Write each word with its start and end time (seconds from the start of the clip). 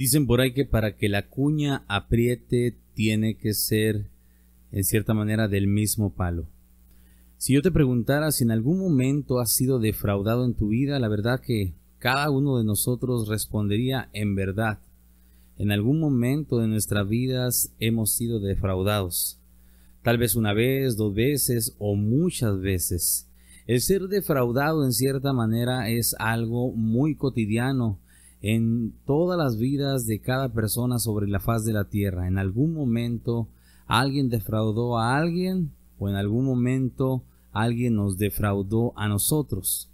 Dicen 0.00 0.26
por 0.26 0.40
ahí 0.40 0.52
que 0.52 0.64
para 0.64 0.96
que 0.96 1.10
la 1.10 1.28
cuña 1.28 1.84
apriete 1.86 2.74
tiene 2.94 3.36
que 3.36 3.52
ser 3.52 4.06
en 4.72 4.82
cierta 4.82 5.12
manera 5.12 5.46
del 5.46 5.66
mismo 5.66 6.14
palo. 6.14 6.46
Si 7.36 7.52
yo 7.52 7.60
te 7.60 7.70
preguntara 7.70 8.32
si 8.32 8.44
en 8.44 8.50
algún 8.50 8.78
momento 8.78 9.40
has 9.40 9.52
sido 9.52 9.78
defraudado 9.78 10.46
en 10.46 10.54
tu 10.54 10.68
vida, 10.68 10.98
la 11.00 11.08
verdad 11.08 11.42
que 11.42 11.74
cada 11.98 12.30
uno 12.30 12.56
de 12.56 12.64
nosotros 12.64 13.28
respondería 13.28 14.08
en 14.14 14.34
verdad. 14.34 14.78
En 15.58 15.70
algún 15.70 16.00
momento 16.00 16.60
de 16.60 16.68
nuestras 16.68 17.06
vidas 17.06 17.70
hemos 17.78 18.10
sido 18.10 18.40
defraudados. 18.40 19.38
Tal 20.00 20.16
vez 20.16 20.34
una 20.34 20.54
vez, 20.54 20.96
dos 20.96 21.12
veces 21.12 21.76
o 21.78 21.94
muchas 21.94 22.58
veces. 22.58 23.28
El 23.66 23.82
ser 23.82 24.08
defraudado 24.08 24.82
en 24.82 24.94
cierta 24.94 25.34
manera 25.34 25.90
es 25.90 26.16
algo 26.18 26.72
muy 26.72 27.16
cotidiano 27.16 27.98
en 28.42 28.94
todas 29.06 29.38
las 29.38 29.58
vidas 29.58 30.06
de 30.06 30.20
cada 30.20 30.48
persona 30.50 30.98
sobre 30.98 31.28
la 31.28 31.40
faz 31.40 31.64
de 31.64 31.72
la 31.72 31.84
tierra. 31.84 32.26
En 32.26 32.38
algún 32.38 32.72
momento 32.72 33.48
alguien 33.86 34.28
defraudó 34.28 34.98
a 34.98 35.18
alguien 35.18 35.72
o 35.98 36.08
en 36.08 36.14
algún 36.14 36.44
momento 36.44 37.22
alguien 37.52 37.94
nos 37.96 38.16
defraudó 38.16 38.92
a 38.96 39.08
nosotros. 39.08 39.90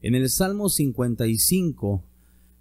En 0.00 0.14
el 0.14 0.28
Salmo 0.30 0.68
55, 0.68 2.02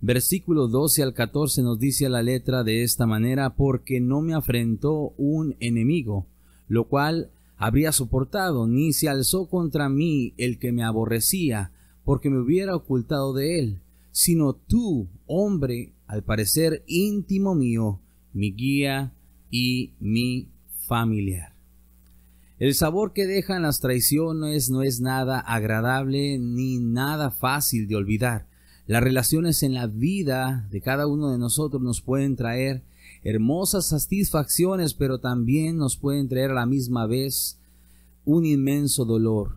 versículo 0.02 0.68
12 0.68 1.04
al 1.04 1.14
14 1.14 1.62
nos 1.62 1.80
dice 1.80 2.10
la 2.10 2.22
letra 2.22 2.64
de 2.64 2.84
esta 2.84 3.06
manera, 3.06 3.56
porque 3.56 4.02
no 4.02 4.22
me 4.22 4.34
afrentó 4.34 5.14
un 5.18 5.56
enemigo, 5.60 6.26
lo 6.68 6.86
cual 6.86 7.30
habría 7.58 7.92
soportado, 7.92 8.68
ni 8.68 8.94
se 8.94 9.08
alzó 9.10 9.48
contra 9.48 9.88
mí 9.90 10.34
el 10.38 10.58
que 10.58 10.72
me 10.72 10.84
aborrecía, 10.84 11.72
porque 12.04 12.30
me 12.30 12.40
hubiera 12.40 12.76
ocultado 12.76 13.34
de 13.34 13.60
él 13.60 13.83
sino 14.14 14.54
tú, 14.54 15.10
hombre, 15.26 15.92
al 16.08 16.24
parecer 16.24 16.84
íntimo 16.88 17.56
mío, 17.56 18.00
mi 18.32 18.54
guía 18.54 19.12
y 19.50 19.92
mi 20.00 20.48
familiar. 20.88 21.54
El 22.60 22.76
sabor 22.76 23.12
que 23.12 23.26
dejan 23.26 23.64
las 23.64 23.80
traiciones 23.80 24.70
no 24.70 24.84
es 24.84 25.02
nada 25.02 25.40
agradable 25.40 26.38
ni 26.38 26.78
nada 26.78 27.32
fácil 27.32 27.88
de 27.88 27.96
olvidar. 27.96 28.46
Las 28.86 29.02
relaciones 29.02 29.64
en 29.64 29.74
la 29.74 29.88
vida 29.88 30.68
de 30.70 30.80
cada 30.80 31.08
uno 31.08 31.32
de 31.32 31.40
nosotros 31.40 31.82
nos 31.82 32.02
pueden 32.02 32.36
traer 32.36 32.84
hermosas 33.24 33.88
satisfacciones, 33.88 34.94
pero 34.94 35.20
también 35.20 35.78
nos 35.78 35.98
pueden 35.98 36.30
traer 36.30 36.52
a 36.52 36.56
la 36.56 36.66
misma 36.68 37.08
vez 37.08 37.58
un 38.26 38.46
inmenso 38.46 39.06
dolor. 39.06 39.56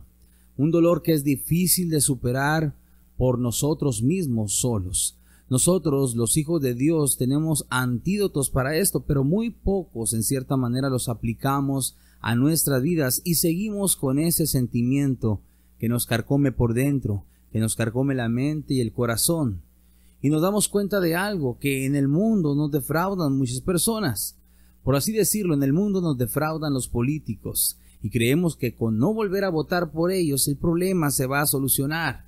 Un 0.57 0.71
dolor 0.71 1.03
que 1.03 1.13
es 1.13 1.23
difícil 1.25 1.91
de 1.91 2.01
superar 2.01 2.75
por 3.17 3.39
nosotros 3.39 4.03
mismos 4.03 4.55
solos. 4.55 5.19
Nosotros, 5.49 6.17
los 6.17 6.37
hijos 6.37 6.61
de 6.61 6.75
Dios, 6.75 7.17
tenemos 7.17 7.67
antídotos 7.71 8.51
para 8.51 8.77
esto, 8.77 9.01
pero 9.01 9.23
muy 9.23 9.51
pocos 9.51 10.13
en 10.13 10.23
cierta 10.25 10.57
manera 10.57 10.91
los 10.91 11.09
aplicamos 11.09 11.97
a 12.21 12.35
nuestras 12.35 12.83
vidas 12.83 13.23
y 13.25 13.37
seguimos 13.37 13.97
con 13.97 14.19
ese 14.19 14.47
sentimiento 14.47 15.41
que 15.79 15.89
nos 15.89 16.07
carcome 16.07 16.51
por 16.51 16.75
dentro, 16.75 17.25
que 17.53 17.61
nos 17.61 17.77
carcome 17.77 18.15
la 18.15 18.29
mente 18.29 18.75
y 18.75 18.81
el 18.81 18.93
corazón. 18.93 19.63
Y 20.21 20.31
nos 20.31 20.43
damos 20.43 20.69
cuenta 20.69 20.99
de 20.99 21.15
algo, 21.15 21.59
que 21.59 21.87
en 21.87 21.95
el 21.95 22.09
mundo 22.09 22.57
nos 22.57 22.73
defraudan 22.73 23.39
muchas 23.39 23.61
personas. 23.61 24.37
Por 24.83 24.97
así 24.97 25.13
decirlo, 25.13 25.55
en 25.55 25.63
el 25.63 25.73
mundo 25.73 26.01
nos 26.01 26.19
defraudan 26.19 26.73
los 26.73 26.89
políticos 26.89 27.79
y 28.03 28.11
creemos 28.11 28.57
que 28.57 28.75
con 28.75 28.99
no 28.99 29.15
volver 29.15 29.45
a 29.45 29.51
votar 29.51 29.91
por 29.91 30.11
ellos 30.11 30.49
el 30.49 30.57
problema 30.57 31.11
se 31.11 31.27
va 31.27 31.41
a 31.41 31.47
solucionar. 31.47 32.26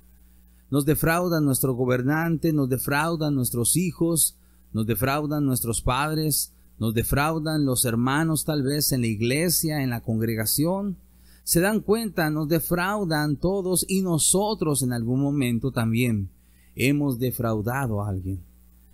Nos 0.71 0.85
defraudan 0.85 1.45
nuestro 1.45 1.73
gobernante, 1.73 2.53
nos 2.53 2.69
defraudan 2.69 3.35
nuestros 3.35 3.75
hijos, 3.75 4.37
nos 4.71 4.85
defraudan 4.85 5.45
nuestros 5.45 5.81
padres, 5.81 6.53
nos 6.77 6.93
defraudan 6.93 7.65
los 7.65 7.85
hermanos 7.85 8.45
tal 8.45 8.63
vez 8.63 8.91
en 8.91 9.01
la 9.01 9.07
iglesia, 9.07 9.81
en 9.81 9.89
la 9.89 10.01
congregación. 10.01 10.97
Se 11.43 11.59
dan 11.59 11.79
cuenta, 11.81 12.29
nos 12.29 12.47
defraudan 12.47 13.35
todos 13.35 13.85
y 13.87 14.01
nosotros 14.01 14.83
en 14.83 14.93
algún 14.93 15.21
momento 15.21 15.71
también 15.71 16.29
hemos 16.75 17.19
defraudado 17.19 18.01
a 18.01 18.09
alguien. 18.09 18.43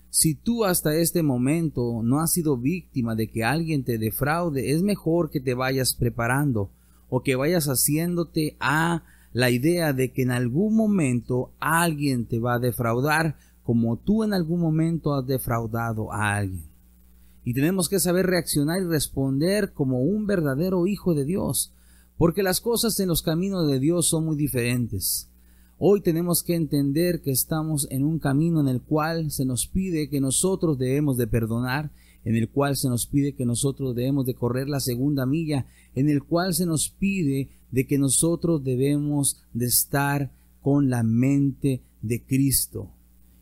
Si 0.10 0.34
tú 0.34 0.64
hasta 0.64 0.96
este 0.96 1.24
momento 1.24 2.02
no 2.02 2.22
has 2.22 2.32
sido 2.32 2.56
víctima 2.56 3.16
de 3.16 3.30
que 3.30 3.44
alguien 3.44 3.84
te 3.84 3.98
defraude, 3.98 4.72
es 4.72 4.82
mejor 4.82 5.30
que 5.30 5.42
te 5.42 5.54
vayas 5.54 5.94
preparando 5.94 6.70
o 7.10 7.22
que 7.22 7.36
vayas 7.36 7.66
haciéndote 7.66 8.56
a 8.62 9.04
la 9.36 9.50
idea 9.50 9.92
de 9.92 10.14
que 10.14 10.22
en 10.22 10.32
algún 10.32 10.78
momento 10.78 11.52
alguien 11.60 12.26
te 12.26 12.40
va 12.40 12.54
a 12.54 12.60
defraudar 12.60 13.36
como 13.64 13.98
tú 13.98 14.24
en 14.24 14.34
algún 14.34 14.62
momento 14.62 15.14
has 15.14 15.28
defraudado 15.28 16.14
a 16.14 16.38
alguien. 16.38 16.64
Y 17.44 17.54
tenemos 17.54 17.90
que 17.90 18.00
saber 18.00 18.28
reaccionar 18.28 18.82
y 18.82 18.86
responder 18.86 19.74
como 19.74 20.00
un 20.00 20.26
verdadero 20.26 20.88
hijo 20.88 21.14
de 21.14 21.26
Dios, 21.26 21.74
porque 22.18 22.44
las 22.44 22.62
cosas 22.62 22.98
en 23.02 23.10
los 23.10 23.22
caminos 23.22 23.68
de 23.68 23.82
Dios 23.82 24.08
son 24.08 24.24
muy 24.24 24.38
diferentes. 24.38 25.30
Hoy 25.78 26.00
tenemos 26.00 26.42
que 26.42 26.56
entender 26.56 27.22
que 27.22 27.32
estamos 27.32 27.90
en 27.92 28.06
un 28.06 28.20
camino 28.20 28.62
en 28.62 28.70
el 28.70 28.82
cual 28.82 29.32
se 29.32 29.44
nos 29.44 29.68
pide 29.68 30.10
que 30.10 30.22
nosotros 30.22 30.78
debemos 30.78 31.18
de 31.18 31.28
perdonar, 31.28 31.92
en 32.26 32.36
el 32.36 32.50
cual 32.50 32.76
se 32.76 32.90
nos 32.90 33.06
pide 33.06 33.34
que 33.34 33.46
nosotros 33.46 33.96
debemos 33.96 34.26
de 34.26 34.34
correr 34.34 34.68
la 34.68 34.80
segunda 34.80 35.26
milla, 35.26 35.68
en 35.94 36.10
el 36.10 36.24
cual 36.24 36.54
se 36.54 36.66
nos 36.66 36.90
pide 36.90 37.50
de 37.72 37.88
que 37.88 37.98
nosotros 37.98 38.64
debemos 38.64 39.42
de 39.54 39.68
estar 39.68 40.32
con 40.62 40.90
la 40.90 41.04
mente 41.04 41.82
de 42.02 42.24
Cristo. 42.24 42.90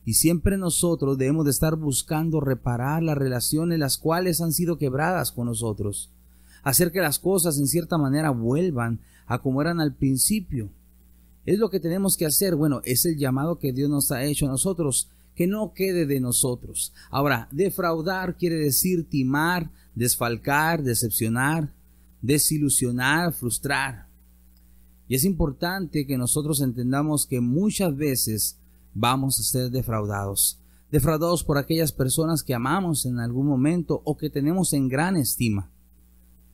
Y 0.05 0.15
siempre 0.15 0.57
nosotros 0.57 1.17
debemos 1.17 1.45
de 1.45 1.51
estar 1.51 1.77
buscando 1.77 2.41
reparar 2.41 3.01
las 3.01 3.17
relaciones 3.17 3.79
las 3.79 3.97
cuales 3.97 4.41
han 4.41 4.51
sido 4.51 4.77
quebradas 4.77 5.31
con 5.31 5.45
nosotros. 5.45 6.11
Hacer 6.61 6.91
que 6.91 6.99
las 6.99 7.19
cosas 7.19 7.57
en 7.57 7.67
cierta 7.67 7.97
manera 7.97 8.31
vuelvan 8.31 8.99
a 9.25 9.39
como 9.39 9.61
eran 9.61 9.79
al 9.79 9.95
principio. 9.95 10.69
Es 11.45 11.57
lo 11.57 11.69
que 11.69 11.79
tenemos 11.79 12.17
que 12.17 12.25
hacer. 12.25 12.55
Bueno, 12.55 12.81
es 12.83 13.05
el 13.05 13.17
llamado 13.17 13.59
que 13.59 13.71
Dios 13.71 13.89
nos 13.89 14.11
ha 14.11 14.23
hecho 14.23 14.45
a 14.45 14.49
nosotros. 14.49 15.09
Que 15.35 15.47
no 15.47 15.73
quede 15.73 16.05
de 16.05 16.19
nosotros. 16.19 16.93
Ahora, 17.09 17.47
defraudar 17.51 18.37
quiere 18.37 18.55
decir 18.55 19.09
timar, 19.09 19.71
desfalcar, 19.95 20.83
decepcionar, 20.83 21.73
desilusionar, 22.21 23.33
frustrar. 23.33 24.07
Y 25.07 25.15
es 25.15 25.25
importante 25.25 26.05
que 26.05 26.17
nosotros 26.17 26.61
entendamos 26.61 27.25
que 27.25 27.41
muchas 27.41 27.95
veces 27.95 28.57
vamos 28.93 29.39
a 29.39 29.43
ser 29.43 29.69
defraudados. 29.69 30.59
Defraudados 30.91 31.43
por 31.43 31.57
aquellas 31.57 31.91
personas 31.91 32.43
que 32.43 32.53
amamos 32.53 33.05
en 33.05 33.19
algún 33.19 33.47
momento 33.47 34.01
o 34.05 34.15
que 34.17 34.29
tenemos 34.29 34.73
en 34.73 34.87
gran 34.87 35.15
estima. 35.17 35.69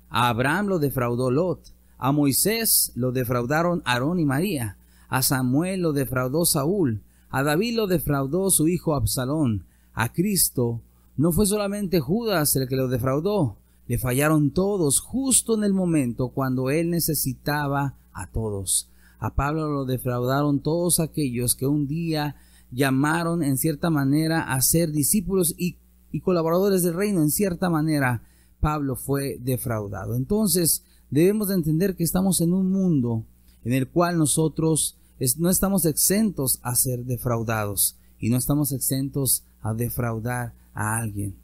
A 0.09 0.29
Abraham 0.29 0.67
lo 0.67 0.79
defraudó 0.79 1.29
Lot. 1.29 1.73
A 1.97 2.11
Moisés 2.11 2.91
lo 2.95 3.11
defraudaron 3.11 3.81
Aarón 3.85 4.19
y 4.19 4.25
María. 4.25 4.77
A 5.09 5.21
Samuel 5.21 5.81
lo 5.81 5.93
defraudó 5.93 6.45
Saúl. 6.45 7.01
A 7.29 7.43
David 7.43 7.75
lo 7.75 7.87
defraudó 7.87 8.49
su 8.49 8.67
hijo 8.67 8.95
Absalón. 8.95 9.65
A 9.93 10.13
Cristo 10.13 10.81
no 11.17 11.31
fue 11.31 11.45
solamente 11.45 11.99
Judas 11.99 12.55
el 12.55 12.67
que 12.67 12.75
lo 12.75 12.87
defraudó. 12.87 13.57
Le 13.87 13.97
fallaron 13.97 14.51
todos 14.51 14.99
justo 14.99 15.55
en 15.55 15.63
el 15.63 15.73
momento 15.73 16.29
cuando 16.29 16.69
él 16.69 16.89
necesitaba 16.89 17.95
a 18.13 18.31
todos. 18.31 18.89
A 19.19 19.35
Pablo 19.35 19.67
lo 19.67 19.85
defraudaron 19.85 20.61
todos 20.61 20.99
aquellos 20.99 21.55
que 21.55 21.67
un 21.67 21.87
día 21.87 22.35
llamaron 22.71 23.43
en 23.43 23.57
cierta 23.57 23.89
manera 23.89 24.53
a 24.53 24.61
ser 24.61 24.91
discípulos 24.91 25.55
y, 25.57 25.77
colaboradores 26.21 26.83
del 26.83 26.93
reino. 26.93 27.21
En 27.21 27.29
cierta 27.29 27.69
manera, 27.69 28.23
Pablo 28.59 28.95
fue 28.95 29.37
defraudado. 29.41 30.15
Entonces, 30.15 30.83
debemos 31.09 31.49
de 31.49 31.55
entender 31.55 31.95
que 31.95 32.03
estamos 32.03 32.41
en 32.41 32.53
un 32.53 32.71
mundo 32.71 33.25
en 33.63 33.73
el 33.73 33.89
cual 33.89 34.17
nosotros 34.17 34.97
no 35.37 35.49
estamos 35.49 35.85
exentos 35.85 36.59
a 36.63 36.75
ser 36.75 37.03
defraudados 37.05 37.97
y 38.19 38.29
no 38.29 38.37
estamos 38.37 38.71
exentos 38.71 39.43
a 39.61 39.73
defraudar 39.73 40.53
a 40.73 40.97
alguien. 40.97 41.35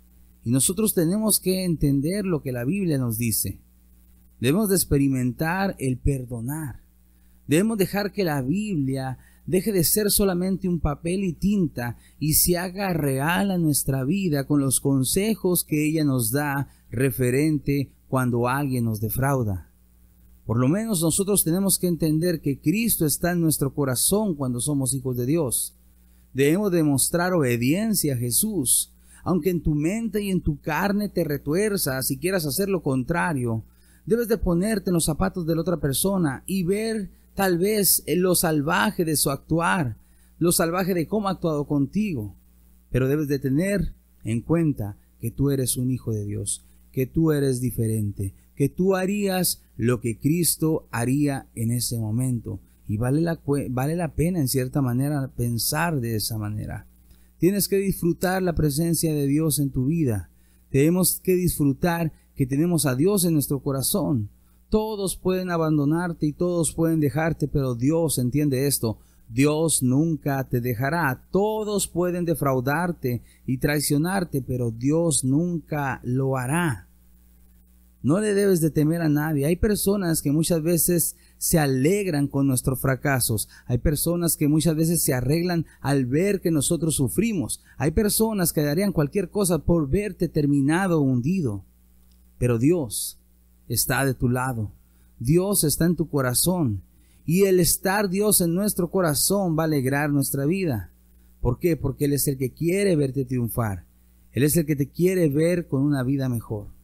Y 0.43 0.51
nosotros 0.51 0.93
tenemos 0.93 1.39
que 1.39 1.63
entender 1.63 2.25
lo 2.25 2.41
que 2.41 2.51
la 2.51 2.63
Biblia 2.63 2.97
nos 2.97 3.17
dice. 3.17 3.59
Debemos 4.39 4.69
de 4.69 4.75
experimentar 4.75 5.75
el 5.79 5.97
perdonar. 5.97 6.81
Debemos 7.47 7.77
dejar 7.77 8.11
que 8.11 8.23
la 8.23 8.41
Biblia 8.41 9.17
deje 9.45 9.71
de 9.71 9.83
ser 9.83 10.09
solamente 10.11 10.67
un 10.67 10.79
papel 10.79 11.23
y 11.23 11.33
tinta 11.33 11.97
y 12.19 12.33
se 12.33 12.57
haga 12.57 12.93
real 12.93 13.51
a 13.51 13.57
nuestra 13.57 14.03
vida 14.03 14.45
con 14.45 14.59
los 14.59 14.79
consejos 14.79 15.63
que 15.63 15.87
ella 15.87 16.03
nos 16.03 16.31
da 16.31 16.69
referente 16.91 17.91
cuando 18.07 18.47
alguien 18.47 18.85
nos 18.85 19.01
defrauda. 19.01 19.69
Por 20.45 20.57
lo 20.57 20.67
menos 20.67 21.01
nosotros 21.01 21.43
tenemos 21.43 21.79
que 21.79 21.87
entender 21.87 22.41
que 22.41 22.59
Cristo 22.59 23.05
está 23.05 23.31
en 23.31 23.41
nuestro 23.41 23.73
corazón 23.73 24.35
cuando 24.35 24.61
somos 24.61 24.93
hijos 24.93 25.17
de 25.17 25.25
Dios. 25.25 25.73
Debemos 26.33 26.71
demostrar 26.71 27.33
obediencia 27.33 28.13
a 28.13 28.17
Jesús, 28.17 28.91
aunque 29.23 29.49
en 29.49 29.61
tu 29.61 29.73
mente 29.73 30.21
y 30.21 30.29
en 30.29 30.41
tu 30.41 30.59
carne 30.59 31.09
te 31.09 31.23
retuerzas 31.23 32.11
y 32.11 32.17
quieras 32.17 32.45
hacer 32.45 32.69
lo 32.69 32.83
contrario, 32.83 33.63
Debes 34.05 34.27
de 34.27 34.37
ponerte 34.37 34.91
en 34.91 34.93
los 34.93 35.05
zapatos 35.05 35.47
de 35.47 35.55
la 35.55 35.61
otra 35.61 35.77
persona 35.77 36.43
y 36.45 36.63
ver 36.63 37.09
tal 37.33 37.57
vez 37.57 38.03
lo 38.07 38.35
salvaje 38.35 39.03
de 39.03 39.15
su 39.15 39.31
actuar, 39.31 39.97
lo 40.37 40.51
salvaje 40.51 40.93
de 40.93 41.07
cómo 41.07 41.27
ha 41.27 41.31
actuado 41.31 41.65
contigo. 41.65 42.35
Pero 42.91 43.07
debes 43.07 43.27
de 43.27 43.39
tener 43.39 43.93
en 44.23 44.41
cuenta 44.41 44.95
que 45.19 45.31
tú 45.31 45.49
eres 45.49 45.75
un 45.77 45.89
hijo 45.89 46.11
de 46.11 46.23
Dios, 46.23 46.63
que 46.91 47.07
tú 47.07 47.31
eres 47.31 47.59
diferente, 47.61 48.35
que 48.55 48.69
tú 48.69 48.95
harías 48.95 49.61
lo 49.77 49.99
que 49.99 50.17
Cristo 50.17 50.87
haría 50.91 51.47
en 51.55 51.71
ese 51.71 51.99
momento. 51.99 52.59
Y 52.87 52.97
vale 52.97 53.21
la, 53.21 53.39
vale 53.69 53.95
la 53.95 54.13
pena 54.13 54.39
en 54.39 54.47
cierta 54.47 54.81
manera 54.81 55.31
pensar 55.35 55.99
de 55.99 56.15
esa 56.15 56.37
manera. 56.37 56.87
Tienes 57.37 57.67
que 57.67 57.77
disfrutar 57.77 58.41
la 58.41 58.53
presencia 58.53 59.13
de 59.13 59.27
Dios 59.27 59.59
en 59.59 59.71
tu 59.71 59.87
vida. 59.87 60.29
Tenemos 60.69 61.19
que 61.19 61.35
disfrutar 61.35 62.13
que 62.35 62.45
tenemos 62.45 62.85
a 62.85 62.95
Dios 62.95 63.25
en 63.25 63.33
nuestro 63.33 63.59
corazón. 63.59 64.29
Todos 64.69 65.15
pueden 65.15 65.51
abandonarte 65.51 66.27
y 66.27 66.33
todos 66.33 66.73
pueden 66.73 66.99
dejarte, 66.99 67.47
pero 67.47 67.75
Dios 67.75 68.17
entiende 68.17 68.67
esto. 68.67 68.99
Dios 69.29 69.81
nunca 69.81 70.43
te 70.47 70.61
dejará. 70.61 71.27
Todos 71.31 71.87
pueden 71.87 72.25
defraudarte 72.25 73.21
y 73.45 73.57
traicionarte, 73.57 74.41
pero 74.41 74.71
Dios 74.71 75.23
nunca 75.23 75.99
lo 76.03 76.37
hará. 76.37 76.84
No 78.05 78.19
le 78.19 78.35
debes 78.35 78.61
de 78.61 78.69
temer 78.69 79.01
a 79.01 79.09
nadie. 79.09 79.47
Hay 79.47 79.55
personas 79.55 80.21
que 80.21 80.31
muchas 80.31 80.61
veces 80.61 81.15
se 81.39 81.57
alegran 81.57 82.27
con 82.27 82.45
nuestros 82.45 82.79
fracasos. 82.79 83.49
Hay 83.65 83.79
personas 83.79 84.37
que 84.37 84.47
muchas 84.47 84.75
veces 84.75 85.01
se 85.01 85.15
arreglan 85.15 85.65
al 85.81 86.05
ver 86.05 86.39
que 86.39 86.51
nosotros 86.51 86.93
sufrimos. 86.93 87.63
Hay 87.79 87.89
personas 87.89 88.53
que 88.53 88.61
darían 88.61 88.91
cualquier 88.91 89.31
cosa 89.31 89.57
por 89.57 89.89
verte 89.89 90.27
terminado 90.29 90.99
o 90.99 91.01
hundido. 91.01 91.65
Pero 92.37 92.59
Dios 92.59 93.17
está 93.69 94.05
de 94.05 94.13
tu 94.13 94.29
lado. 94.29 94.71
Dios 95.17 95.63
está 95.63 95.85
en 95.85 95.95
tu 95.95 96.07
corazón. 96.07 96.83
Y 97.25 97.45
el 97.45 97.59
estar 97.59 98.07
Dios 98.07 98.39
en 98.39 98.53
nuestro 98.53 98.91
corazón 98.91 99.57
va 99.57 99.63
a 99.63 99.65
alegrar 99.65 100.11
nuestra 100.11 100.45
vida. 100.45 100.91
¿Por 101.41 101.57
qué? 101.57 101.75
Porque 101.75 102.05
Él 102.05 102.13
es 102.13 102.27
el 102.27 102.37
que 102.37 102.51
quiere 102.51 102.95
verte 102.95 103.25
triunfar. 103.25 103.83
Él 104.31 104.43
es 104.43 104.55
el 104.57 104.67
que 104.67 104.75
te 104.75 104.89
quiere 104.89 105.27
ver 105.27 105.67
con 105.67 105.81
una 105.81 106.03
vida 106.03 106.29
mejor. 106.29 106.74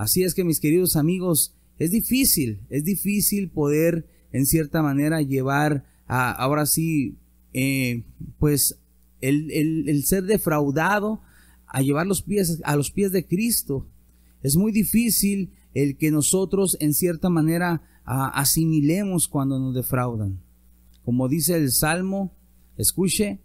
Así 0.00 0.22
es 0.22 0.32
que 0.32 0.44
mis 0.44 0.60
queridos 0.60 0.96
amigos, 0.96 1.54
es 1.76 1.90
difícil, 1.90 2.62
es 2.70 2.84
difícil 2.84 3.50
poder 3.50 4.08
en 4.32 4.46
cierta 4.46 4.80
manera 4.80 5.20
llevar 5.20 5.84
a, 6.06 6.32
ahora 6.32 6.64
sí, 6.64 7.18
eh, 7.52 8.04
pues 8.38 8.78
el, 9.20 9.50
el, 9.50 10.02
ser 10.06 10.24
defraudado 10.24 11.20
a 11.66 11.82
llevar 11.82 12.06
los 12.06 12.22
pies 12.22 12.62
a 12.64 12.76
los 12.76 12.90
pies 12.90 13.12
de 13.12 13.26
Cristo. 13.26 13.88
Es 14.42 14.56
muy 14.56 14.72
difícil 14.72 15.52
el 15.74 15.98
que 15.98 16.10
nosotros 16.10 16.78
en 16.80 16.94
cierta 16.94 17.28
manera 17.28 17.82
asimilemos 18.06 19.28
cuando 19.28 19.58
nos 19.58 19.74
defraudan. 19.74 20.40
Como 21.04 21.28
dice 21.28 21.56
el 21.56 21.72
Salmo, 21.72 22.34
escuche, 22.78 23.42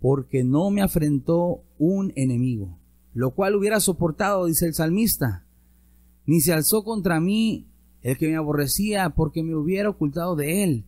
porque 0.00 0.44
no 0.44 0.70
me 0.70 0.80
afrentó 0.80 1.62
un 1.76 2.14
enemigo, 2.16 2.78
lo 3.12 3.34
cual 3.34 3.54
hubiera 3.54 3.80
soportado, 3.80 4.46
dice 4.46 4.64
el 4.64 4.72
salmista, 4.72 5.44
ni 6.28 6.42
se 6.42 6.52
alzó 6.52 6.84
contra 6.84 7.20
mí 7.20 7.66
el 8.02 8.18
que 8.18 8.28
me 8.28 8.36
aborrecía 8.36 9.08
porque 9.08 9.42
me 9.42 9.56
hubiera 9.56 9.88
ocultado 9.88 10.36
de 10.36 10.62
él, 10.62 10.84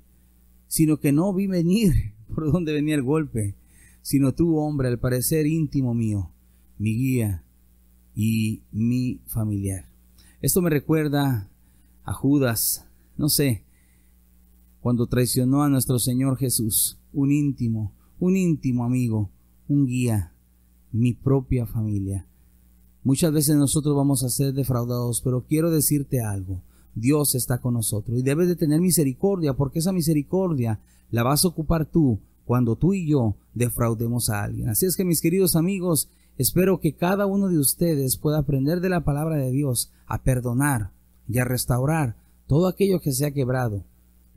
sino 0.68 1.00
que 1.00 1.12
no 1.12 1.32
vi 1.32 1.46
venir 1.46 2.12
por 2.34 2.52
donde 2.52 2.74
venía 2.74 2.94
el 2.94 3.02
golpe, 3.02 3.56
sino 4.02 4.34
tú, 4.34 4.58
hombre, 4.58 4.88
al 4.88 4.98
parecer 4.98 5.46
íntimo 5.46 5.94
mío, 5.94 6.30
mi 6.76 6.94
guía 6.94 7.42
y 8.14 8.64
mi 8.70 9.22
familiar. 9.28 9.86
Esto 10.42 10.60
me 10.60 10.68
recuerda 10.68 11.50
a 12.04 12.12
Judas, 12.12 12.86
no 13.16 13.30
sé, 13.30 13.64
cuando 14.82 15.06
traicionó 15.06 15.62
a 15.62 15.70
nuestro 15.70 15.98
Señor 15.98 16.36
Jesús, 16.36 16.98
un 17.14 17.32
íntimo, 17.32 17.94
un 18.18 18.36
íntimo 18.36 18.84
amigo, 18.84 19.30
un 19.68 19.86
guía, 19.86 20.34
mi 20.92 21.14
propia 21.14 21.64
familia. 21.64 22.26
Muchas 23.02 23.32
veces 23.32 23.56
nosotros 23.56 23.96
vamos 23.96 24.22
a 24.22 24.28
ser 24.28 24.52
defraudados, 24.52 25.20
pero 25.22 25.44
quiero 25.46 25.70
decirte 25.70 26.20
algo. 26.20 26.60
Dios 26.94 27.34
está 27.34 27.58
con 27.58 27.74
nosotros 27.74 28.18
y 28.18 28.22
debes 28.22 28.48
de 28.48 28.56
tener 28.56 28.80
misericordia 28.80 29.54
porque 29.54 29.78
esa 29.78 29.92
misericordia 29.92 30.80
la 31.10 31.22
vas 31.22 31.44
a 31.44 31.48
ocupar 31.48 31.86
tú 31.86 32.18
cuando 32.44 32.76
tú 32.76 32.94
y 32.94 33.08
yo 33.08 33.36
defraudemos 33.54 34.28
a 34.28 34.42
alguien. 34.42 34.68
Así 34.68 34.86
es 34.86 34.96
que 34.96 35.04
mis 35.04 35.20
queridos 35.20 35.56
amigos, 35.56 36.08
Espero 36.40 36.80
que 36.80 36.94
cada 36.94 37.26
uno 37.26 37.48
de 37.48 37.58
ustedes 37.58 38.16
pueda 38.16 38.38
aprender 38.38 38.80
de 38.80 38.88
la 38.88 39.04
palabra 39.04 39.36
de 39.36 39.50
Dios 39.50 39.92
a 40.06 40.22
perdonar 40.22 40.90
y 41.28 41.38
a 41.38 41.44
restaurar 41.44 42.16
todo 42.46 42.66
aquello 42.66 42.98
que 43.02 43.12
se 43.12 43.26
ha 43.26 43.30
quebrado. 43.32 43.84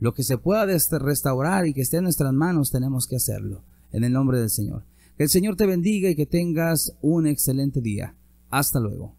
Lo 0.00 0.12
que 0.12 0.22
se 0.22 0.36
pueda 0.36 0.66
restaurar 0.66 1.66
y 1.66 1.72
que 1.72 1.80
esté 1.80 1.96
en 1.96 2.04
nuestras 2.04 2.34
manos 2.34 2.70
tenemos 2.70 3.06
que 3.06 3.16
hacerlo. 3.16 3.62
En 3.90 4.04
el 4.04 4.12
nombre 4.12 4.38
del 4.38 4.50
Señor. 4.50 4.82
Que 5.16 5.22
el 5.22 5.30
Señor 5.30 5.56
te 5.56 5.64
bendiga 5.64 6.10
y 6.10 6.14
que 6.14 6.26
tengas 6.26 6.94
un 7.00 7.26
excelente 7.26 7.80
día. 7.80 8.14
Hasta 8.58 8.78
luego. 8.78 9.16